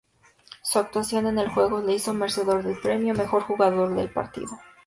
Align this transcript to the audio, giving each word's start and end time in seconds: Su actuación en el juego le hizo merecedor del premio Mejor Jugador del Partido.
Su 0.63 0.79
actuación 0.79 1.27
en 1.27 1.37
el 1.37 1.47
juego 1.51 1.79
le 1.79 1.93
hizo 1.93 2.11
merecedor 2.11 2.63
del 2.63 2.79
premio 2.81 3.13
Mejor 3.13 3.43
Jugador 3.43 3.93
del 3.93 4.09
Partido. 4.09 4.49